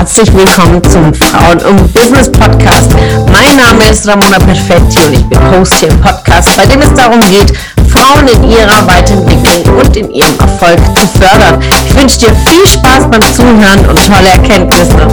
herzlich 0.00 0.32
willkommen 0.32 0.82
zum 0.84 1.12
Frauen 1.12 1.58
und 1.58 1.92
Business 1.92 2.32
Podcast. 2.32 2.90
Mein 3.30 3.54
Name 3.58 3.90
ist 3.90 4.08
Ramona 4.08 4.38
Perfetti 4.38 4.98
und 5.04 5.12
ich 5.12 5.24
bin 5.26 5.38
Host 5.50 5.74
hier 5.74 5.90
im 5.90 6.00
Podcast, 6.00 6.56
bei 6.56 6.64
dem 6.64 6.80
es 6.80 6.94
darum 6.94 7.20
geht, 7.20 7.52
Frauen 7.86 8.26
in 8.26 8.50
ihrer 8.50 8.86
Weiterentwicklung 8.86 9.76
und 9.76 9.94
in 9.98 10.10
ihrem 10.10 10.38
Erfolg 10.38 10.78
zu 10.96 11.06
fördern. 11.18 11.62
Ich 11.86 11.94
wünsche 11.94 12.18
dir 12.18 12.34
viel 12.34 12.66
Spaß 12.66 13.10
beim 13.10 13.20
Zuhören 13.34 13.90
und 13.90 13.98
tolle 14.06 14.28
Erkenntnisse. 14.28 15.06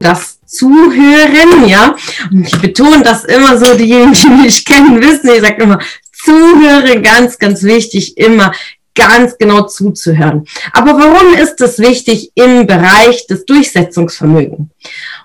Das 0.00 0.38
Zuhören, 0.44 1.68
ja. 1.68 1.94
Und 2.32 2.46
ich 2.48 2.60
betone 2.60 3.02
das 3.04 3.24
immer 3.24 3.56
so, 3.56 3.74
diejenigen, 3.74 4.12
die 4.12 4.28
mich 4.42 4.64
kennen, 4.64 5.00
wissen, 5.00 5.30
ich 5.34 5.40
sage 5.40 5.62
immer, 5.62 5.78
Zuhören, 6.24 7.02
ganz, 7.02 7.38
ganz 7.38 7.62
wichtig, 7.62 8.16
immer 8.16 8.52
ganz 8.94 9.38
genau 9.38 9.62
zuzuhören. 9.62 10.46
Aber 10.72 10.98
warum 10.98 11.34
ist 11.34 11.56
das 11.56 11.78
wichtig 11.78 12.30
im 12.34 12.66
Bereich 12.66 13.26
des 13.26 13.44
Durchsetzungsvermögens? 13.46 14.68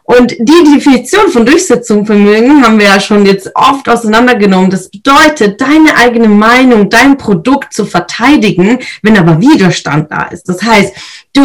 Und 0.03 0.31
die 0.31 0.73
Definition 0.73 1.29
von 1.29 1.45
Durchsetzungsvermögen 1.45 2.63
haben 2.63 2.79
wir 2.79 2.85
ja 2.85 2.99
schon 2.99 3.25
jetzt 3.25 3.51
oft 3.55 3.89
auseinandergenommen. 3.89 4.69
Das 4.69 4.89
bedeutet, 4.89 5.59
deine 5.59 5.97
eigene 5.97 6.29
Meinung, 6.29 6.89
dein 6.89 7.17
Produkt 7.17 7.73
zu 7.73 7.85
verteidigen, 7.85 8.79
wenn 9.01 9.17
aber 9.17 9.41
Widerstand 9.41 10.09
da 10.09 10.23
ist. 10.27 10.47
Das 10.47 10.63
heißt, 10.63 10.93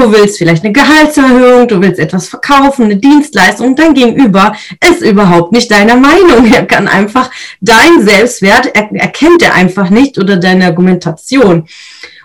du 0.01 0.12
willst 0.12 0.38
vielleicht 0.38 0.64
eine 0.64 0.73
Gehaltserhöhung, 0.73 1.69
du 1.69 1.80
willst 1.80 1.98
etwas 1.98 2.28
verkaufen, 2.28 2.84
eine 2.84 2.96
Dienstleistung 2.96 3.77
dein 3.77 3.95
Gegenüber 3.95 4.55
ist 4.88 5.02
überhaupt 5.02 5.52
nicht 5.52 5.70
deiner 5.70 5.96
Meinung. 5.96 6.50
Er 6.52 6.66
kann 6.66 6.88
einfach 6.88 7.30
dein 7.60 8.02
Selbstwert, 8.02 8.70
er, 8.75 8.91
erkennt 8.94 9.42
er 9.42 9.55
einfach 9.55 9.91
nicht 9.91 10.19
oder 10.19 10.36
deine 10.36 10.67
Argumentation. 10.67 11.67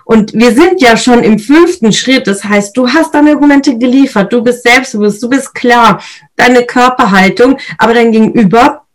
Und 0.04 0.32
wir 0.32 0.52
sind 0.52 0.80
ja 0.80 0.96
schon 0.96 1.22
im 1.22 1.38
fünften 1.38 1.92
Schritt. 1.92 2.26
Das 2.26 2.42
heißt, 2.42 2.74
du 2.76 2.88
hast 2.88 3.14
deine 3.14 3.32
Argumente 3.32 3.76
geliefert, 3.76 4.32
du 4.32 4.42
bist 4.42 4.62
selbstbewusst, 4.62 5.22
du 5.22 5.28
bist 5.28 5.54
klar, 5.54 6.02
deine 6.36 6.64
Körperhaltung, 6.64 7.58
aber 7.76 7.92
dein 7.92 8.12
Gegenüber 8.12 8.86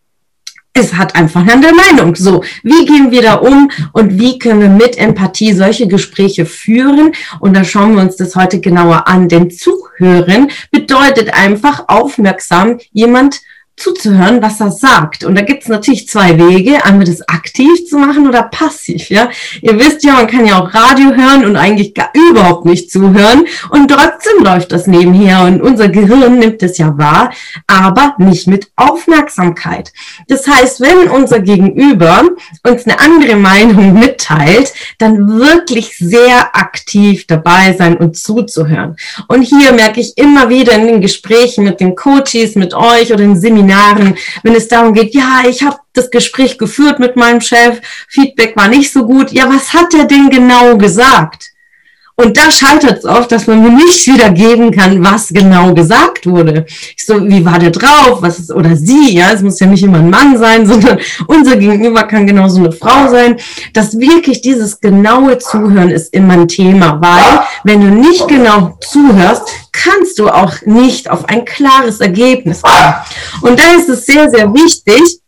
es 0.74 0.96
hat 0.96 1.16
einfach 1.16 1.42
eine 1.48 1.72
Meinung. 1.72 2.16
So, 2.16 2.44
wie 2.64 2.86
gehen 2.86 3.12
wir 3.12 3.22
da 3.22 3.36
um 3.36 3.70
und 3.92 4.20
wie 4.20 4.40
können 4.40 4.62
wir 4.62 4.70
mit 4.70 4.98
Empathie 4.98 5.54
solche 5.54 5.88
Gespräche 5.88 6.46
führen? 6.46 7.14
Und 7.40 7.56
da 7.56 7.64
schauen 7.64 7.96
wir 7.96 8.02
uns 8.02 8.16
das 8.16 8.36
heute 8.36 8.60
genauer 8.60 9.08
an. 9.08 9.30
Denn 9.30 9.52
Zuhören 9.52 10.50
bedeutet 10.72 11.34
einfach 11.34 11.86
aufmerksam 11.88 12.80
jemand 12.92 13.42
zuzuhören, 13.76 14.42
was 14.42 14.62
er 14.62 14.72
sagt. 14.72 15.24
Und 15.24 15.36
da 15.36 15.42
gibt 15.42 15.64
es 15.64 15.68
natürlich 15.68 16.08
zwei 16.08 16.38
Wege, 16.38 16.86
einmal 16.86 17.06
das 17.06 17.28
aktiv 17.28 17.86
zu 17.90 17.98
machen 17.98 18.28
oder 18.28 18.44
passiv. 18.44 19.10
Ja, 19.10 19.30
ihr 19.62 19.78
wisst 19.80 20.04
ja, 20.04 20.14
man 20.14 20.28
kann 20.28 20.46
ja 20.46 20.60
auch 20.60 20.74
Radio 20.74 21.14
hören 21.14 21.44
und 21.46 21.56
eigentlich 21.56 21.94
gar 21.94 22.10
überhaupt 22.14 22.66
nicht 22.66 22.92
zuhören 22.92 23.46
und 23.72 23.90
trotzdem 23.90 24.44
läuft 24.44 24.72
das 24.72 24.86
nebenher 24.86 25.44
und 25.44 25.62
unser 25.62 25.90
Gehirn 25.90 26.38
nimmt 26.38 26.62
es 26.62 26.78
ja 26.78 26.98
wahr, 26.98 27.34
aber 27.66 28.16
nicht 28.20 28.48
mit 28.48 28.72
Aufmerksamkeit. 28.76 29.92
Das 30.28 30.48
heißt, 30.48 30.80
wenn 30.80 31.10
unser 31.10 31.40
Gegenüber 31.40 32.30
uns 32.64 32.86
eine 32.86 33.00
andere 33.00 33.36
Meinung 33.36 34.00
mitteilt, 34.00 34.72
dann 35.00 35.40
wirklich 35.40 35.98
sehr 35.98 36.56
aktiv 36.56 37.26
dabei 37.28 37.76
sein 37.78 37.98
und 37.98 38.18
zuzuhören. 38.18 38.96
Und 39.28 39.42
hier 39.42 39.72
merke 39.74 40.00
ich 40.00 40.18
immer 40.18 40.50
wieder 40.50 40.74
in 40.74 40.88
den 40.88 41.02
Gesprächen 41.02 41.64
mit 41.64 41.80
den 41.80 41.96
Coaches, 41.96 42.56
mit 42.56 42.74
euch 42.76 43.12
oder 43.12 43.24
in 43.24 43.40
Seminaren 43.40 43.63
Seminaren, 43.64 44.18
wenn 44.44 44.56
es 44.56 44.68
darum 44.68 44.94
geht, 44.94 45.14
ja, 45.14 45.44
ich 45.48 45.64
habe 45.64 45.78
das 45.94 46.12
Gespräch 46.12 46.58
geführt 46.58 47.00
mit 47.00 47.16
meinem 47.16 47.42
Chef, 47.42 47.80
Feedback 48.10 48.56
war 48.56 48.68
nicht 48.68 48.92
so 48.92 49.06
gut. 49.06 49.32
Ja, 49.32 49.50
was 49.50 49.74
hat 49.74 49.94
er 49.94 50.06
denn 50.06 50.30
genau 50.30 50.78
gesagt? 50.78 51.53
Und 52.16 52.38
da 52.38 52.52
scheitert 52.52 53.00
es 53.00 53.06
oft, 53.06 53.32
dass 53.32 53.48
man 53.48 53.64
mir 53.64 53.72
nicht 53.72 54.06
wiedergeben 54.06 54.70
kann, 54.70 55.04
was 55.04 55.30
genau 55.30 55.74
gesagt 55.74 56.28
wurde. 56.28 56.66
Ich 56.68 57.06
so, 57.06 57.28
wie 57.28 57.44
war 57.44 57.58
der 57.58 57.72
drauf? 57.72 58.22
Was 58.22 58.38
ist, 58.38 58.52
oder 58.52 58.76
sie, 58.76 59.16
ja, 59.16 59.32
es 59.32 59.42
muss 59.42 59.60
ja 59.60 59.66
nicht 59.66 59.82
immer 59.82 59.98
ein 59.98 60.12
Mann 60.12 60.38
sein, 60.38 60.66
sondern 60.68 61.00
unser 61.26 61.56
Gegenüber 61.56 62.04
kann 62.04 62.28
genauso 62.28 62.60
eine 62.60 62.72
Frau 62.72 63.10
sein. 63.10 63.38
Dass 63.74 63.98
wirklich 64.00 64.42
dieses 64.42 64.80
genaue 64.80 65.40
Zuhören 65.40 65.90
ist 65.90 66.14
immer 66.14 66.34
ein 66.34 66.48
Thema, 66.48 67.02
weil 67.02 67.48
wenn 67.64 67.82
du 67.82 67.88
nicht 67.88 68.28
genau 68.28 68.78
zuhörst, 68.80 69.44
kannst 69.72 70.20
du 70.20 70.30
auch 70.30 70.54
nicht 70.66 71.10
auf 71.10 71.28
ein 71.28 71.46
klares 71.46 72.00
Ergebnis 72.00 72.62
kommen. 72.62 72.94
Und 73.42 73.60
da 73.60 73.74
ist 73.76 73.90
es 73.90 74.06
sehr, 74.06 74.30
sehr 74.30 74.54
wichtig, 74.54 75.23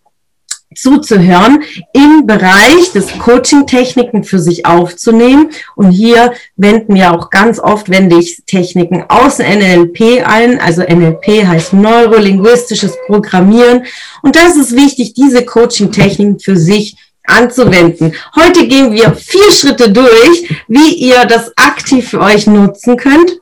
zuzuhören, 0.75 1.63
im 1.93 2.27
Bereich 2.27 2.91
des 2.93 3.17
Coaching-Techniken 3.19 4.23
für 4.23 4.39
sich 4.39 4.65
aufzunehmen. 4.65 5.51
Und 5.75 5.91
hier 5.91 6.33
wenden 6.55 6.95
wir 6.95 7.13
auch 7.13 7.29
ganz 7.29 7.59
oft, 7.59 7.89
wende 7.89 8.17
ich 8.19 8.43
Techniken 8.45 9.05
aus 9.07 9.39
NLP 9.39 10.25
ein. 10.25 10.59
Also 10.59 10.81
NLP 10.83 11.45
heißt 11.45 11.73
neurolinguistisches 11.73 12.97
Programmieren. 13.07 13.85
Und 14.21 14.35
das 14.35 14.55
ist 14.55 14.75
wichtig, 14.75 15.13
diese 15.13 15.45
Coaching-Techniken 15.45 16.39
für 16.39 16.57
sich 16.57 16.95
anzuwenden. 17.27 18.13
Heute 18.35 18.67
gehen 18.67 18.91
wir 18.91 19.15
vier 19.15 19.51
Schritte 19.51 19.91
durch, 19.91 20.49
wie 20.67 20.93
ihr 20.93 21.25
das 21.25 21.51
aktiv 21.57 22.09
für 22.09 22.19
euch 22.21 22.45
nutzen 22.45 22.97
könnt 22.97 23.39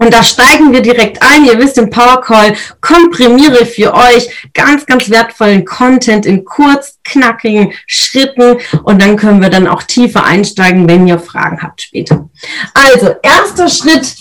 und 0.00 0.14
da 0.14 0.22
steigen 0.22 0.72
wir 0.72 0.80
direkt 0.80 1.22
ein. 1.22 1.44
Ihr 1.44 1.58
wisst, 1.58 1.76
im 1.76 1.90
Power 1.90 2.22
Call 2.22 2.54
komprimiere 2.80 3.66
für 3.66 3.92
euch 3.92 4.48
ganz, 4.54 4.86
ganz 4.86 5.10
wertvollen 5.10 5.66
Content 5.66 6.24
in 6.24 6.46
kurz, 6.46 6.98
knackigen 7.04 7.74
Schritten. 7.86 8.56
Und 8.82 9.02
dann 9.02 9.16
können 9.16 9.42
wir 9.42 9.50
dann 9.50 9.68
auch 9.68 9.82
tiefer 9.82 10.24
einsteigen, 10.24 10.88
wenn 10.88 11.06
ihr 11.06 11.18
Fragen 11.18 11.62
habt 11.62 11.82
später. 11.82 12.30
Also, 12.72 13.14
erster 13.22 13.68
Schritt 13.68 14.16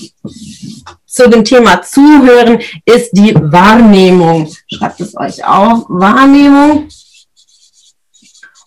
zu 1.06 1.30
dem 1.30 1.46
Thema 1.46 1.82
Zuhören 1.82 2.60
ist 2.84 3.12
die 3.14 3.34
Wahrnehmung. 3.36 4.54
Schreibt 4.68 5.00
es 5.00 5.16
euch 5.16 5.46
auf. 5.46 5.86
Wahrnehmung. 5.88 6.90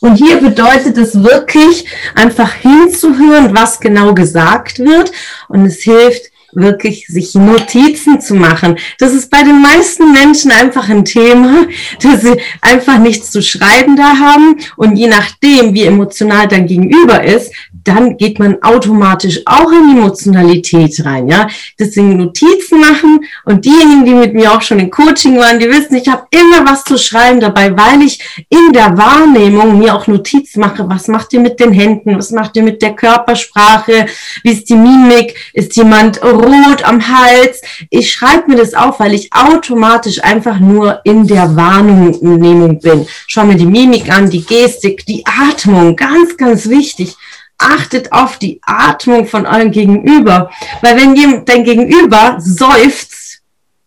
Und 0.01 0.17
hier 0.17 0.39
bedeutet 0.39 0.97
es 0.97 1.23
wirklich 1.23 1.85
einfach 2.15 2.55
hinzuhören, 2.55 3.55
was 3.55 3.79
genau 3.79 4.15
gesagt 4.15 4.79
wird. 4.79 5.13
Und 5.49 5.67
es 5.67 5.83
hilft, 5.83 6.32
wirklich 6.53 7.07
sich 7.07 7.35
Notizen 7.35 8.21
zu 8.21 8.35
machen. 8.35 8.79
Das 8.99 9.13
ist 9.13 9.31
bei 9.31 9.43
den 9.43 9.61
meisten 9.61 10.13
Menschen 10.13 10.51
einfach 10.51 10.89
ein 10.89 11.05
Thema, 11.05 11.67
dass 12.03 12.23
sie 12.23 12.41
einfach 12.61 12.99
nichts 12.99 13.31
zu 13.31 13.43
schreiben 13.43 13.97
da 13.97 14.19
haben 14.19 14.57
und 14.77 14.97
je 14.97 15.09
nachdem, 15.09 15.75
wie 15.75 15.85
emotional 15.85 16.49
dein 16.49 16.67
Gegenüber 16.67 17.23
ist, 17.25 17.53
dann 17.85 18.17
geht 18.17 18.39
man 18.39 18.63
automatisch 18.63 19.41
auch 19.47 19.71
in 19.73 19.89
die 19.89 19.99
Emotionalität 19.99 21.05
rein, 21.05 21.29
ja. 21.29 21.49
Deswegen 21.79 22.17
Notizen 22.17 22.81
machen 22.81 23.21
und 23.45 23.65
diejenigen, 23.65 24.05
die 24.05 24.15
mit 24.15 24.35
mir 24.35 24.53
auch 24.53 24.63
schon 24.63 24.79
im 24.79 24.91
Coaching 24.91 25.39
waren, 25.39 25.59
die 25.59 25.69
wissen, 25.69 25.97
ich 25.97 26.09
habe 26.09 26.27
immer 26.31 26.69
was 26.71 26.85
zu 26.85 26.99
schreiben 26.99 27.41
dabei, 27.41 27.77
weil 27.77 28.03
ich 28.03 28.21
in 28.49 28.73
der 28.73 28.97
Wahrnehmung 28.97 29.79
mir 29.79 29.95
auch 29.95 30.07
Notizen 30.07 30.61
mache. 30.61 30.89
Was 30.89 31.09
macht 31.09 31.33
ihr 31.33 31.41
mit 31.41 31.59
den 31.61 31.73
Händen? 31.73 32.17
Was 32.17 32.31
macht 32.31 32.57
ihr 32.57 32.63
mit 32.63 32.83
der 32.83 32.95
Körpersprache? 32.95 34.07
Wie 34.43 34.53
ist 34.53 34.69
die 34.69 34.75
Mimik? 34.75 35.35
Ist 35.53 35.77
jemand 35.77 36.23
rot 36.23 36.85
am 36.85 37.07
Hals? 37.07 37.61
Ich 37.91 38.13
schreibe 38.13 38.51
mir 38.51 38.57
das 38.57 38.75
auf, 38.75 39.01
weil 39.01 39.15
ich 39.15 39.33
automatisch 39.33 40.23
einfach 40.23 40.59
nur 40.59 41.01
in 41.05 41.27
der 41.27 41.55
Wahrnehmung 41.57 42.79
bin. 42.81 43.07
Schau 43.27 43.45
mir 43.45 43.57
die 43.57 43.67
Mimik 43.67 44.13
an, 44.13 44.31
die 44.31 44.45
Gestik, 44.45 45.05
die 45.07 45.25
Atmung, 45.27 45.97
ganz, 45.97 46.37
ganz 46.37 46.69
wichtig 46.69 47.17
achtet 47.63 48.13
auf 48.13 48.39
die 48.39 48.61
Atmung 48.63 49.27
von 49.27 49.47
eurem 49.47 49.71
Gegenüber. 49.71 50.51
Weil 50.81 50.97
wenn 50.97 51.45
dein 51.45 51.65
Gegenüber 51.65 52.37
seufzt, 52.39 53.41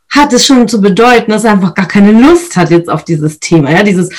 hat 0.09 0.33
es 0.33 0.45
schon 0.45 0.67
zu 0.67 0.79
bedeuten, 0.81 1.31
dass 1.31 1.43
er 1.43 1.51
einfach 1.51 1.73
gar 1.73 1.87
keine 1.87 2.11
Lust 2.11 2.55
hat 2.55 2.69
jetzt 2.69 2.89
auf 2.89 3.03
dieses 3.03 3.39
Thema. 3.39 3.71
Ja, 3.71 3.83
dieses, 3.83 4.09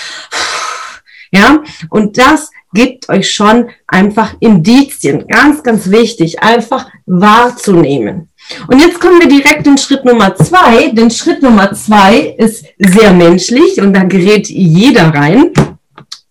ja, 1.31 1.63
und 1.89 2.19
das 2.19 2.51
gibt 2.73 3.09
euch 3.09 3.33
schon 3.33 3.71
einfach 3.87 4.35
Indizien. 4.41 5.27
Ganz, 5.27 5.63
ganz 5.63 5.91
wichtig, 5.91 6.43
einfach 6.43 6.89
wahrzunehmen. 7.07 8.29
Und 8.69 8.81
jetzt 8.81 9.01
kommen 9.01 9.21
wir 9.21 9.29
direkt 9.29 9.67
in 9.67 9.79
Schritt 9.79 10.05
Nummer 10.05 10.37
zwei. 10.37 10.91
Denn 10.93 11.11
Schritt 11.11 11.43
Nummer 11.43 11.73
zwei 11.73 12.35
ist 12.39 12.67
sehr 12.79 13.13
menschlich 13.13 13.81
und 13.81 13.95
da 13.95 14.05
gerät 14.05 14.49
jeder 14.49 15.15
rein 15.15 15.53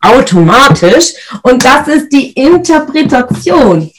automatisch. 0.05 1.13
Und 1.41 1.63
das 1.63 1.87
ist 1.87 2.09
die 2.09 2.31
Interpretation. 2.31 3.91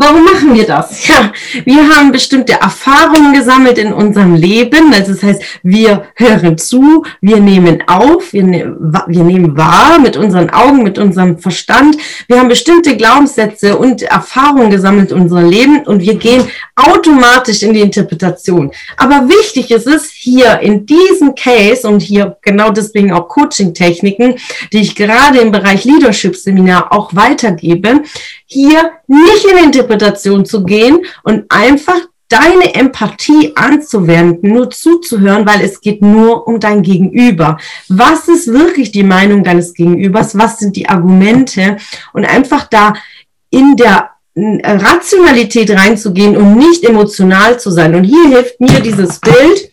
Warum 0.00 0.22
machen 0.22 0.54
wir 0.54 0.64
das? 0.64 1.08
Ja, 1.08 1.32
wir 1.64 1.88
haben 1.88 2.12
bestimmte 2.12 2.52
Erfahrungen 2.52 3.32
gesammelt 3.32 3.78
in 3.78 3.92
unserem 3.92 4.36
Leben. 4.36 4.94
Also 4.94 5.12
das 5.12 5.24
heißt, 5.24 5.42
wir 5.64 6.04
hören 6.14 6.56
zu, 6.56 7.04
wir 7.20 7.38
nehmen 7.40 7.82
auf, 7.88 8.32
wir, 8.32 8.44
ne 8.44 8.76
wir 9.08 9.24
nehmen 9.24 9.56
wahr 9.56 9.98
mit 9.98 10.16
unseren 10.16 10.50
Augen, 10.50 10.84
mit 10.84 10.98
unserem 10.98 11.38
Verstand. 11.38 11.96
Wir 12.28 12.38
haben 12.38 12.48
bestimmte 12.48 12.96
Glaubenssätze 12.96 13.76
und 13.76 14.02
Erfahrungen 14.02 14.70
gesammelt 14.70 15.10
in 15.10 15.22
unserem 15.22 15.50
Leben 15.50 15.80
und 15.80 16.00
wir 16.00 16.14
gehen 16.14 16.44
automatisch 16.76 17.64
in 17.64 17.72
die 17.72 17.80
Interpretation. 17.80 18.70
Aber 18.96 19.28
wichtig 19.28 19.72
ist 19.72 19.88
es 19.88 20.12
hier 20.12 20.60
in 20.60 20.86
diesem 20.86 21.34
Case 21.34 21.88
und 21.88 22.02
hier 22.02 22.36
genau 22.42 22.70
deswegen 22.70 23.12
auch 23.12 23.26
Coaching-Techniken, 23.26 24.36
die 24.72 24.78
ich 24.78 24.94
gerade 24.94 25.38
im 25.38 25.50
Bereich 25.50 25.84
Leadership-Seminar 25.84 26.92
auch 26.92 27.16
weitergebe, 27.16 28.02
hier 28.48 28.92
nicht 29.06 29.44
in 29.44 29.64
Interpretation 29.64 30.44
zu 30.44 30.64
gehen 30.64 31.04
und 31.22 31.44
einfach 31.50 32.00
deine 32.28 32.74
Empathie 32.74 33.52
anzuwenden, 33.56 34.52
nur 34.52 34.70
zuzuhören, 34.70 35.46
weil 35.46 35.62
es 35.62 35.80
geht 35.80 36.02
nur 36.02 36.46
um 36.46 36.60
dein 36.60 36.82
Gegenüber. 36.82 37.58
Was 37.88 38.28
ist 38.28 38.48
wirklich 38.48 38.90
die 38.92 39.02
Meinung 39.02 39.44
deines 39.44 39.72
Gegenübers? 39.72 40.36
Was 40.36 40.58
sind 40.58 40.76
die 40.76 40.88
Argumente? 40.88 41.78
Und 42.12 42.26
einfach 42.26 42.66
da 42.68 42.94
in 43.50 43.76
der 43.76 44.10
Rationalität 44.36 45.70
reinzugehen 45.70 46.36
und 46.36 46.56
nicht 46.56 46.84
emotional 46.84 47.58
zu 47.58 47.70
sein. 47.70 47.94
Und 47.94 48.04
hier 48.04 48.28
hilft 48.28 48.60
mir 48.60 48.80
dieses 48.80 49.18
Bild. 49.20 49.72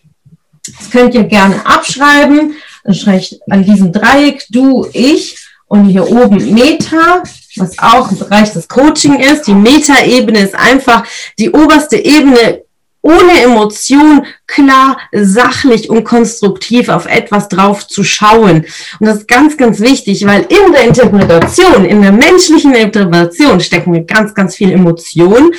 Das 0.77 0.89
könnt 0.89 1.13
ihr 1.13 1.24
gerne 1.24 1.66
abschreiben. 1.66 2.56
Dann 2.83 2.94
schreibe 2.94 3.19
ich 3.19 3.39
an 3.50 3.63
diesem 3.63 3.92
Dreieck 3.92 4.45
du, 4.50 4.88
ich 4.94 5.38
und 5.68 5.86
hier 5.86 6.10
oben 6.10 6.54
Meta, 6.54 7.24
was 7.57 7.77
auch 7.79 8.11
im 8.11 8.19
Bereich 8.19 8.53
des 8.53 8.67
Coaching 8.67 9.19
ist. 9.19 9.47
Die 9.47 9.53
Meta-Ebene 9.53 10.39
ist 10.39 10.55
einfach 10.55 11.05
die 11.37 11.51
oberste 11.51 11.97
Ebene 11.97 12.65
ohne 13.05 13.39
Emotion 13.43 14.25
klar, 14.47 14.97
sachlich 15.11 15.91
und 15.91 16.03
konstruktiv 16.03 16.89
auf 16.89 17.05
etwas 17.05 17.49
drauf 17.49 17.87
zu 17.87 18.03
schauen. 18.03 18.65
Und 18.99 19.07
das 19.07 19.19
ist 19.19 19.27
ganz, 19.27 19.57
ganz 19.57 19.79
wichtig, 19.79 20.25
weil 20.25 20.41
in 20.41 20.71
der 20.73 20.85
Interpretation, 20.85 21.85
in 21.85 22.01
der 22.01 22.11
menschlichen 22.11 22.73
Interpretation 22.73 23.59
stecken 23.59 23.93
wir 23.93 24.01
ganz, 24.05 24.33
ganz 24.33 24.55
viel 24.55 24.71
Emotion 24.71 25.51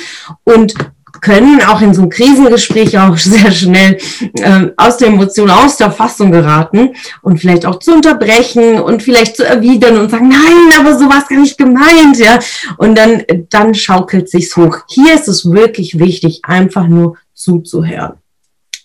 und 0.43 0.73
können 1.21 1.61
auch 1.61 1.81
in 1.81 1.93
so 1.93 2.01
einem 2.01 2.09
Krisengespräch 2.09 2.97
auch 2.97 3.17
sehr 3.17 3.51
schnell 3.51 3.97
äh, 4.33 4.67
aus 4.77 4.97
der 4.97 5.09
Emotion, 5.09 5.49
aus 5.49 5.77
der 5.77 5.91
Fassung 5.91 6.31
geraten 6.31 6.95
und 7.21 7.39
vielleicht 7.39 7.65
auch 7.65 7.79
zu 7.79 7.93
unterbrechen 7.93 8.79
und 8.79 9.03
vielleicht 9.03 9.37
zu 9.37 9.45
erwidern 9.45 9.97
und 9.97 10.09
sagen, 10.09 10.29
nein, 10.29 10.79
aber 10.79 10.97
so 10.97 11.09
war 11.09 11.19
es 11.19 11.27
gar 11.27 11.39
nicht 11.39 11.57
gemeint, 11.57 12.17
ja. 12.17 12.39
Und 12.77 12.97
dann, 12.97 13.23
dann 13.49 13.73
schaukelt 13.73 14.29
sich's 14.29 14.55
hoch. 14.55 14.79
Hier 14.87 15.13
ist 15.13 15.27
es 15.27 15.51
wirklich 15.51 15.99
wichtig, 15.99 16.41
einfach 16.43 16.87
nur 16.87 17.17
zuzuhören. 17.33 18.13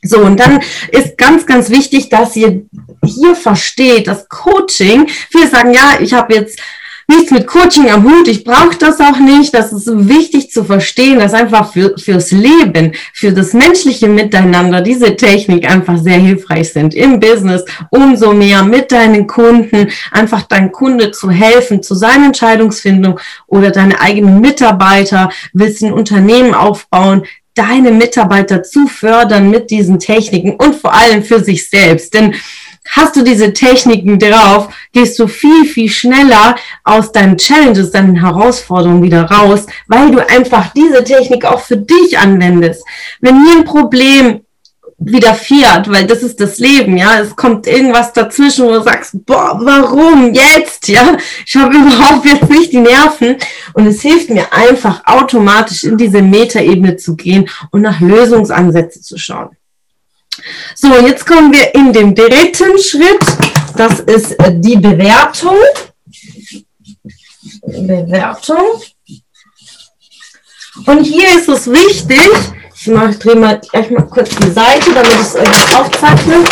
So, 0.05 0.19
und 0.19 0.41
dann 0.41 0.61
ist 0.91 1.17
ganz, 1.17 1.47
ganz 1.47 1.71
wichtig, 1.71 2.09
dass 2.09 2.35
ihr 2.35 2.63
hier 3.05 3.37
versteht, 3.37 4.09
dass 4.09 4.29
Coaching, 4.29 5.09
viele 5.31 5.49
sagen, 5.49 5.73
ja, 5.73 6.01
ich 6.01 6.13
habe 6.13 6.35
jetzt 6.35 6.59
nichts 7.09 7.31
mit 7.31 7.47
Coaching 7.47 7.91
am 7.91 8.05
Hut, 8.05 8.29
ich 8.29 8.45
brauche 8.45 8.77
das 8.79 9.01
auch 9.01 9.19
nicht. 9.19 9.55
Das 9.55 9.73
ist 9.73 9.89
wichtig 10.09 10.51
zu 10.51 10.65
verstehen, 10.65 11.19
dass 11.19 11.35
einfach 11.35 11.73
für, 11.73 11.95
fürs 11.99 12.31
Leben, 12.33 12.93
für 13.13 13.33
das 13.33 13.53
menschliche 13.53 14.09
Miteinander 14.09 14.81
diese 14.81 15.17
Technik 15.17 15.69
einfach 15.71 15.99
sehr 15.99 16.19
hilfreich 16.19 16.73
sind. 16.73 16.95
Im 16.95 17.21
Business 17.21 17.65
umso 17.91 18.33
mehr 18.33 18.63
mit 18.63 18.93
deinen 18.93 19.27
Kunden, 19.27 19.91
einfach 20.11 20.43
deinem 20.43 20.73
Kunde 20.73 21.11
zu 21.11 21.31
helfen, 21.31 21.83
zu 21.83 21.95
seiner 21.95 22.27
Entscheidungsfindung 22.27 23.19
oder 23.47 23.71
deine 23.71 24.01
eigenen 24.01 24.41
Mitarbeiter, 24.41 25.31
willst 25.53 25.83
ein 25.83 25.93
Unternehmen 25.93 26.55
aufbauen, 26.55 27.25
deine 27.55 27.91
Mitarbeiter 27.91 28.63
zu 28.63 28.87
fördern 28.87 29.51
mit 29.51 29.71
diesen 29.71 29.99
Techniken 29.99 30.53
und 30.53 30.75
vor 30.75 30.95
allem 30.95 31.23
für 31.23 31.41
sich 31.41 31.69
selbst. 31.69 32.15
Denn 32.15 32.35
hast 32.89 33.17
du 33.17 33.23
diese 33.23 33.53
Techniken 33.53 34.19
drauf, 34.19 34.69
gehst 34.93 35.19
du 35.19 35.27
viel, 35.27 35.65
viel 35.65 35.89
schneller 35.89 36.57
aus 36.85 37.13
deinen 37.13 37.39
Challenges, 37.39 37.91
deinen 37.91 38.17
Herausforderungen 38.17 39.03
wieder 39.03 39.25
raus, 39.25 39.67
weil 39.87 40.11
du 40.11 40.19
einfach 40.29 40.73
diese 40.73 41.05
Technik 41.05 41.45
auch 41.45 41.61
für 41.61 41.77
dich 41.77 42.19
anwendest. 42.19 42.85
Wenn 43.21 43.43
mir 43.43 43.59
ein 43.59 43.65
Problem 43.65 44.41
widerfährt, 45.05 45.91
weil 45.91 46.07
das 46.07 46.23
ist 46.23 46.41
das 46.41 46.59
Leben, 46.59 46.97
ja. 46.97 47.21
Es 47.21 47.35
kommt 47.35 47.67
irgendwas 47.67 48.13
dazwischen, 48.13 48.67
wo 48.67 48.71
du 48.71 48.83
sagst, 48.83 49.25
boah, 49.27 49.59
warum 49.61 50.33
jetzt, 50.33 50.89
ja? 50.89 51.17
Ich 51.45 51.57
habe 51.57 51.75
überhaupt 51.77 52.25
jetzt 52.25 52.51
nicht 52.51 52.73
die 52.73 52.81
Nerven. 52.81 53.37
Und 53.75 53.87
es 53.87 54.03
hilft 54.03 54.31
mir 54.31 54.53
einfach 54.53 55.03
automatisch 55.05 55.85
in 55.85 55.97
diese 55.97 56.23
Metaebene 56.23 56.97
zu 56.97 57.17
gehen 57.17 57.49
und 57.71 57.83
nach 57.83 58.01
Lösungsansätzen 58.01 59.03
zu 59.03 59.19
schauen. 59.19 59.51
So, 60.75 60.95
jetzt 61.07 61.27
kommen 61.27 61.53
wir 61.53 61.75
in 61.75 61.93
den 61.93 62.15
dritten 62.15 62.79
Schritt. 62.79 63.25
Das 63.77 64.01
ist 64.01 64.33
äh, 64.41 64.53
die 64.55 64.77
Bewertung. 64.77 65.57
Bewertung. 67.63 68.83
Und 70.87 71.05
hier 71.05 71.37
ist 71.37 71.49
es 71.49 71.71
wichtig, 71.71 72.31
ich 72.75 72.87
mache, 72.87 73.15
drehe 73.15 73.37
mal 73.37 73.61
gleich 73.61 73.91
mal 73.91 74.07
kurz 74.07 74.31
die 74.31 74.51
Seite, 74.51 74.93
damit 74.95 75.13
ich 75.13 75.21
es 75.21 75.37
euch 75.37 75.77
aufzeichne. 75.77 76.45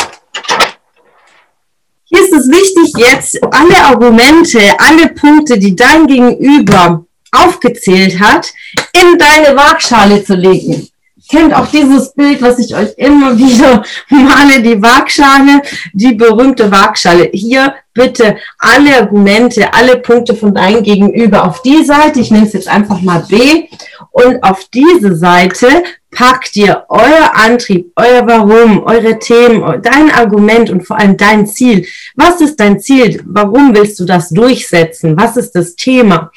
Hier 2.05 2.23
ist 2.23 2.33
es 2.33 2.49
wichtig, 2.49 2.93
jetzt 2.99 3.39
alle 3.51 3.85
Argumente, 3.85 4.61
alle 4.79 5.09
Punkte, 5.09 5.59
die 5.59 5.75
dein 5.75 6.07
Gegenüber 6.07 7.07
aufgezählt 7.33 8.21
hat, 8.21 8.53
in 8.93 9.17
deine 9.17 9.57
Waagschale 9.57 10.23
zu 10.23 10.35
legen 10.35 10.91
kennt 11.31 11.55
auch 11.55 11.69
dieses 11.69 12.13
Bild, 12.13 12.43
was 12.43 12.59
ich 12.59 12.75
euch 12.75 12.95
immer 12.97 13.39
wieder 13.39 13.83
male, 14.09 14.63
die 14.63 14.83
Waagschale, 14.83 15.63
die 15.93 16.15
berühmte 16.15 16.71
Waagschale. 16.71 17.31
Hier 17.33 17.75
bitte 17.95 18.37
alle 18.59 18.97
Argumente, 18.97 19.73
alle 19.73 19.99
Punkte 19.99 20.35
von 20.35 20.55
deinem 20.55 20.83
Gegenüber 20.83 21.45
auf 21.45 21.63
die 21.63 21.85
Seite, 21.85 22.21
ich 22.21 22.31
nenne 22.31 22.47
es 22.47 22.53
jetzt 22.53 22.69
einfach 22.69 23.01
mal 23.01 23.25
B, 23.29 23.65
und 24.13 24.43
auf 24.43 24.65
diese 24.73 25.17
Seite 25.17 25.69
packt 26.11 26.57
ihr 26.57 26.85
euer 26.89 27.33
Antrieb, 27.35 27.93
euer 27.97 28.27
Warum, 28.27 28.83
eure 28.85 29.19
Themen, 29.19 29.83
dein 29.83 30.11
Argument 30.11 30.71
und 30.71 30.87
vor 30.87 30.99
allem 30.99 31.17
dein 31.17 31.47
Ziel. 31.47 31.87
Was 32.17 32.41
ist 32.41 32.59
dein 32.59 32.81
Ziel? 32.81 33.23
Warum 33.27 33.75
willst 33.75 34.01
du 34.01 34.05
das 34.05 34.31
durchsetzen? 34.31 35.17
Was 35.17 35.37
ist 35.37 35.53
das 35.53 35.77
Thema? 35.77 36.33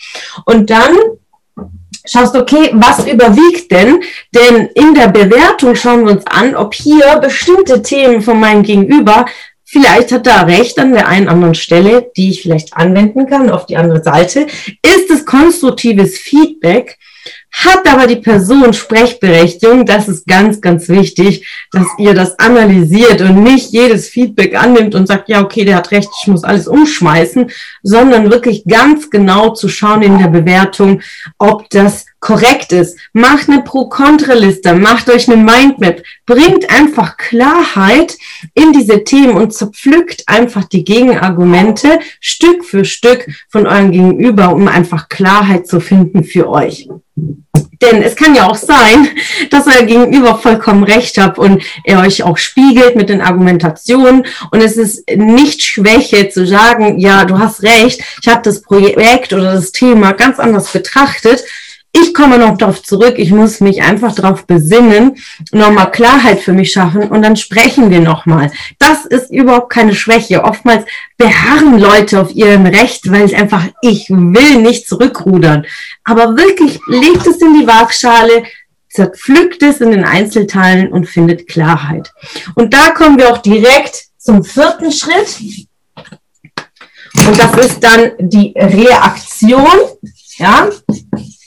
Und 0.46 0.70
dann 0.70 0.96
schaust, 2.06 2.36
okay, 2.36 2.72
was 2.74 3.06
überwiegt 3.08 3.72
denn? 3.72 4.02
Denn 4.34 4.68
in 4.76 4.94
der 4.94 5.08
Bewertung 5.08 5.76
schauen 5.76 6.06
wir 6.06 6.14
uns 6.14 6.28
an, 6.28 6.56
ob 6.56 6.74
hier 6.74 7.18
bestimmte 7.18 7.82
Themen 7.82 8.22
von 8.22 8.40
meinem 8.40 8.64
Gegenüber, 8.64 9.26
vielleicht 9.64 10.12
hat 10.12 10.28
er 10.28 10.48
recht 10.48 10.78
an 10.80 10.94
der 10.94 11.08
einen 11.08 11.28
anderen 11.28 11.56
Stelle, 11.56 12.12
die 12.16 12.30
ich 12.30 12.42
vielleicht 12.42 12.76
anwenden 12.76 13.28
kann 13.28 13.50
auf 13.50 13.66
die 13.66 13.78
andere 13.78 14.04
Seite. 14.04 14.48
Ist 14.82 15.10
es 15.10 15.26
konstruktives 15.26 16.18
Feedback? 16.18 16.98
Hat 17.52 17.88
aber 17.88 18.08
die 18.08 18.18
Person 18.18 18.74
Sprechberechtigung, 18.74 19.86
das 19.86 20.10
ist 20.10 20.28
ganz, 20.28 20.60
ganz 20.60 20.90
wichtig, 20.90 21.48
dass 21.72 21.86
ihr 21.98 22.14
das 22.14 22.38
analysiert 22.40 23.22
und 23.22 23.44
nicht 23.44 23.72
jedes 23.72 24.10
Feedback 24.10 24.56
annimmt 24.56 24.96
und 24.96 25.08
sagt, 25.08 25.30
ja, 25.30 25.42
okay, 25.42 25.64
der 25.64 25.78
hat 25.78 25.92
recht, 25.92 26.10
ich 26.22 26.28
muss 26.28 26.44
alles 26.44 26.68
umschmeißen, 26.68 27.52
sondern 27.84 28.32
wirklich 28.32 28.66
ganz 28.66 29.10
genau 29.10 29.52
zu 29.52 29.70
schauen 29.70 30.02
in 30.02 30.18
der 30.18 30.28
Bewertung, 30.28 31.02
ob 31.38 31.70
das 31.70 32.06
korrekt 32.24 32.72
ist. 32.72 32.98
Macht 33.12 33.50
eine 33.50 33.64
Pro-Kontra-Liste, 33.64 34.74
macht 34.76 35.10
euch 35.10 35.30
eine 35.30 35.44
Mindmap, 35.44 36.02
bringt 36.26 36.70
einfach 36.70 37.18
Klarheit 37.18 38.18
in 38.54 38.72
diese 38.72 39.04
Themen 39.04 39.36
und 39.36 39.54
zerpflückt 39.54 40.24
einfach 40.28 40.64
die 40.64 40.86
Gegenargumente 40.86 42.00
Stück 42.22 42.64
für 42.64 42.86
Stück 42.86 43.28
von 43.50 43.68
eurem 43.68 43.92
Gegenüber, 43.92 44.56
um 44.56 44.70
einfach 44.70 45.10
Klarheit 45.10 45.68
zu 45.68 45.82
finden 45.82 46.24
für 46.24 46.50
euch. 46.50 46.88
Denn 47.82 48.02
es 48.02 48.16
kann 48.16 48.34
ja 48.34 48.48
auch 48.48 48.56
sein, 48.56 49.10
dass 49.50 49.68
euer 49.68 49.86
Gegenüber 49.86 50.38
vollkommen 50.38 50.86
recht 50.86 51.18
hat 51.18 51.38
und 51.38 51.62
er 51.84 52.00
euch 52.00 52.24
auch 52.24 52.38
spiegelt 52.38 52.96
mit 52.96 53.10
den 53.10 53.22
Argumentationen. 53.22 54.26
Und 54.52 54.62
es 54.62 54.78
ist 54.78 55.04
nicht 55.14 55.62
Schwäche 55.62 56.30
zu 56.30 56.48
sagen, 56.48 57.00
ja, 57.00 57.26
du 57.26 57.38
hast 57.38 57.64
recht, 57.64 58.02
ich 58.22 58.30
habe 58.30 58.42
das 58.44 58.62
Projekt 58.62 59.34
oder 59.34 59.56
das 59.56 59.74
Thema 59.74 60.14
ganz 60.14 60.40
anders 60.40 60.72
betrachtet 60.72 61.44
ich 61.96 62.14
komme 62.14 62.40
noch 62.40 62.58
darauf 62.58 62.82
zurück, 62.82 63.16
ich 63.18 63.32
muss 63.32 63.60
mich 63.60 63.84
einfach 63.84 64.16
darauf 64.16 64.48
besinnen, 64.48 65.16
nochmal 65.52 65.92
Klarheit 65.92 66.40
für 66.40 66.52
mich 66.52 66.72
schaffen 66.72 67.04
und 67.04 67.22
dann 67.22 67.36
sprechen 67.36 67.92
wir 67.92 68.00
nochmal. 68.00 68.52
Das 68.80 69.06
ist 69.06 69.32
überhaupt 69.32 69.72
keine 69.72 69.94
Schwäche. 69.94 70.44
Oftmals 70.44 70.86
beharren 71.18 71.78
Leute 71.78 72.20
auf 72.20 72.34
ihrem 72.34 72.66
Recht, 72.66 73.12
weil 73.12 73.24
es 73.24 73.34
einfach, 73.34 73.68
ich 73.82 74.10
will 74.10 74.58
nicht 74.58 74.88
zurückrudern. 74.88 75.68
Aber 76.04 76.36
wirklich 76.36 76.80
legt 76.88 77.28
es 77.28 77.38
in 77.38 77.60
die 77.60 77.68
Waagschale, 77.68 78.44
zerpflückt 78.90 79.62
es 79.62 79.80
in 79.80 79.92
den 79.92 80.04
Einzelteilen 80.04 80.92
und 80.92 81.06
findet 81.06 81.48
Klarheit. 81.48 82.12
Und 82.56 82.74
da 82.74 82.90
kommen 82.90 83.20
wir 83.20 83.32
auch 83.32 83.40
direkt 83.40 84.06
zum 84.18 84.44
vierten 84.44 84.92
Schritt. 84.92 85.40
Und 87.28 87.38
das 87.38 87.56
ist 87.66 87.84
dann 87.84 88.14
die 88.18 88.54
Reaktion. 88.56 89.78
Ja, 90.38 90.70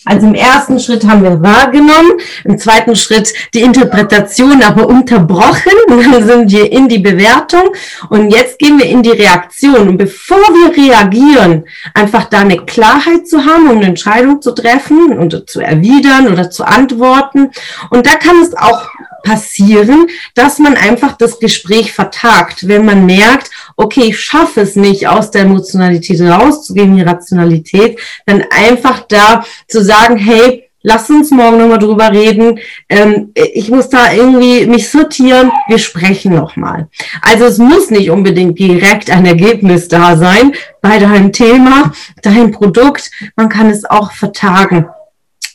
Also 0.06 0.28
im 0.28 0.34
ersten 0.34 0.78
Schritt 0.78 1.04
haben 1.04 1.24
wir 1.24 1.42
wahrgenommen, 1.42 2.12
im 2.44 2.58
zweiten 2.58 2.94
Schritt 2.94 3.34
die 3.52 3.62
Interpretation 3.62 4.62
aber 4.62 4.86
unterbrochen, 4.88 5.72
dann 5.88 6.24
sind 6.24 6.52
wir 6.52 6.70
in 6.70 6.88
die 6.88 7.00
Bewertung 7.00 7.72
und 8.08 8.30
jetzt 8.30 8.58
gehen 8.60 8.78
wir 8.78 8.86
in 8.86 9.02
die 9.02 9.10
Reaktion. 9.10 9.88
Und 9.88 9.98
bevor 9.98 10.38
wir 10.38 10.76
reagieren, 10.76 11.64
einfach 11.92 12.26
da 12.26 12.38
eine 12.38 12.58
Klarheit 12.58 13.26
zu 13.26 13.44
haben, 13.44 13.68
um 13.68 13.78
eine 13.78 13.86
Entscheidung 13.86 14.40
zu 14.40 14.52
treffen 14.52 15.18
und 15.18 15.50
zu 15.50 15.60
erwidern 15.60 16.28
oder 16.32 16.50
zu 16.50 16.64
antworten. 16.64 17.50
Und 17.90 18.06
da 18.06 18.14
kann 18.14 18.40
es 18.42 18.56
auch 18.56 18.88
passieren, 19.26 20.06
dass 20.34 20.60
man 20.60 20.76
einfach 20.76 21.16
das 21.16 21.40
Gespräch 21.40 21.92
vertagt, 21.92 22.68
wenn 22.68 22.84
man 22.84 23.06
merkt, 23.06 23.50
okay, 23.76 24.04
ich 24.08 24.20
schaffe 24.20 24.62
es 24.62 24.74
nicht, 24.76 25.06
aus 25.06 25.30
der 25.30 25.42
Emotionalität 25.42 26.20
rauszugehen, 26.20 26.96
die 26.96 27.02
Rationalität, 27.02 27.98
dann 28.24 28.44
einfach 28.50 29.06
da 29.08 29.44
zu 29.68 29.82
sagen, 29.82 30.16
hey, 30.16 30.66
lass 30.86 31.10
uns 31.10 31.30
morgen 31.32 31.58
nochmal 31.58 31.78
drüber 31.78 32.12
reden. 32.12 32.60
Ähm, 32.88 33.32
ich 33.34 33.70
muss 33.70 33.88
da 33.88 34.12
irgendwie 34.12 34.66
mich 34.66 34.88
sortieren. 34.88 35.50
Wir 35.66 35.78
sprechen 35.78 36.34
nochmal. 36.34 36.88
Also 37.22 37.44
es 37.44 37.58
muss 37.58 37.90
nicht 37.90 38.08
unbedingt 38.08 38.58
direkt 38.58 39.10
ein 39.10 39.26
Ergebnis 39.26 39.88
da 39.88 40.16
sein 40.16 40.52
bei 40.80 40.98
deinem 40.98 41.32
Thema, 41.32 41.92
deinem 42.22 42.52
Produkt. 42.52 43.10
Man 43.34 43.48
kann 43.48 43.68
es 43.68 43.84
auch 43.84 44.12
vertagen. 44.12 44.86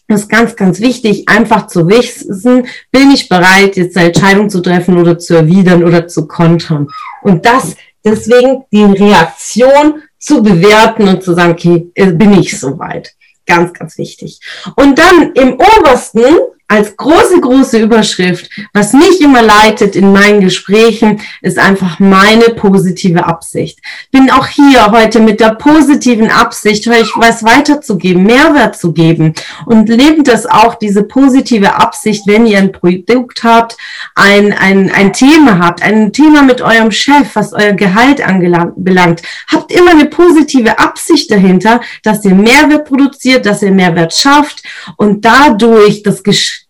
Das 0.09 0.23
ist 0.23 0.29
ganz, 0.29 0.57
ganz 0.57 0.81
wichtig, 0.81 1.29
einfach 1.29 1.67
zu 1.67 1.87
wissen, 1.87 2.67
bin 2.91 3.11
ich 3.11 3.29
bereit, 3.29 3.77
jetzt 3.77 3.95
eine 3.95 4.07
Entscheidung 4.07 4.49
zu 4.49 4.59
treffen 4.59 4.97
oder 4.97 5.17
zu 5.17 5.35
erwidern 5.35 5.85
oder 5.85 6.09
zu 6.09 6.27
kontern. 6.27 6.89
Und 7.21 7.45
das, 7.45 7.77
deswegen 8.03 8.65
die 8.71 8.83
Reaktion 8.83 10.03
zu 10.17 10.43
bewerten 10.43 11.07
und 11.07 11.23
zu 11.23 11.33
sagen, 11.33 11.53
okay, 11.53 11.91
äh, 11.95 12.11
bin 12.11 12.33
ich 12.33 12.59
soweit. 12.59 13.15
Ganz, 13.45 13.73
ganz 13.73 13.97
wichtig. 13.97 14.39
Und 14.75 14.97
dann 14.97 15.33
im 15.33 15.53
obersten 15.53 16.23
als 16.71 16.95
große, 16.95 17.41
große 17.41 17.79
Überschrift, 17.79 18.49
was 18.71 18.93
mich 18.93 19.19
immer 19.19 19.41
leitet 19.41 19.97
in 19.97 20.13
meinen 20.13 20.39
Gesprächen, 20.39 21.19
ist 21.41 21.59
einfach 21.59 21.99
meine 21.99 22.51
positive 22.55 23.25
Absicht. 23.25 23.79
Bin 24.09 24.31
auch 24.31 24.47
hier 24.47 24.89
heute 24.89 25.19
mit 25.19 25.41
der 25.41 25.55
positiven 25.55 26.31
Absicht, 26.31 26.87
euch 26.87 27.11
was 27.17 27.43
weiterzugeben, 27.43 28.23
Mehrwert 28.23 28.77
zu 28.77 28.93
geben 28.93 29.33
und 29.65 29.89
lebt 29.89 30.29
das 30.29 30.45
auch, 30.45 30.75
diese 30.75 31.03
positive 31.03 31.75
Absicht, 31.75 32.25
wenn 32.25 32.45
ihr 32.45 32.59
ein 32.59 32.71
Produkt 32.71 33.43
habt, 33.43 33.75
ein, 34.15 34.53
ein, 34.53 34.89
ein 34.91 35.11
Thema 35.11 35.59
habt, 35.59 35.83
ein 35.83 36.13
Thema 36.13 36.41
mit 36.41 36.61
eurem 36.61 36.91
Chef, 36.91 37.31
was 37.33 37.51
euer 37.51 37.73
Gehalt 37.73 38.25
anbelangt, 38.25 39.23
habt 39.51 39.73
immer 39.73 39.91
eine 39.91 40.05
positive 40.05 40.79
Absicht 40.79 41.31
dahinter, 41.31 41.81
dass 42.01 42.23
ihr 42.23 42.33
Mehrwert 42.33 42.85
produziert, 42.85 43.45
dass 43.45 43.61
ihr 43.61 43.71
Mehrwert 43.71 44.13
schafft 44.13 44.63
und 44.95 45.25
dadurch 45.25 46.01
das 46.03 46.23
Gespräch 46.23 46.60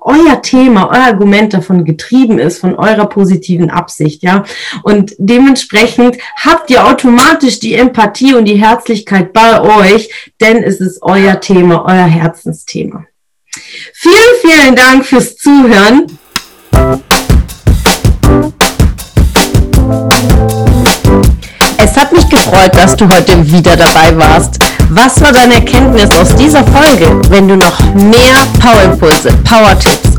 euer 0.00 0.42
Thema, 0.42 0.90
euer 0.90 1.04
Argument 1.04 1.54
davon 1.54 1.84
getrieben 1.84 2.38
ist, 2.38 2.58
von 2.58 2.74
eurer 2.74 3.06
positiven 3.06 3.70
Absicht, 3.70 4.22
ja. 4.22 4.44
Und 4.82 5.14
dementsprechend 5.18 6.18
habt 6.36 6.70
ihr 6.70 6.86
automatisch 6.86 7.58
die 7.58 7.74
Empathie 7.74 8.34
und 8.34 8.44
die 8.44 8.60
Herzlichkeit 8.60 9.32
bei 9.32 9.60
euch, 9.60 10.10
denn 10.40 10.62
es 10.62 10.80
ist 10.80 11.02
euer 11.02 11.40
Thema, 11.40 11.84
euer 11.86 12.06
Herzensthema. 12.06 13.06
Vielen, 13.94 14.34
vielen 14.42 14.76
Dank 14.76 15.06
fürs 15.06 15.36
Zuhören. 15.36 16.18
Gefreut, 22.56 22.74
dass 22.74 22.96
du 22.96 23.08
heute 23.08 23.50
wieder 23.50 23.76
dabei 23.76 24.16
warst. 24.16 24.58
Was 24.90 25.20
war 25.20 25.32
deine 25.32 25.54
Erkenntnis 25.54 26.10
aus 26.16 26.34
dieser 26.36 26.64
Folge? 26.64 27.20
Wenn 27.28 27.48
du 27.48 27.56
noch 27.56 27.78
mehr 27.94 28.36
Power-Impulse, 28.60 29.30
Power-Tipps 29.44 30.15